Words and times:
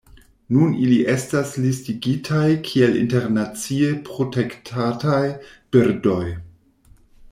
Nun 0.53 0.69
ili 0.85 0.95
estas 1.13 1.51
listigitaj 1.65 2.47
kiel 2.69 2.99
internacie 3.03 3.93
protektataj 4.11 5.23
birdoj. 5.77 6.23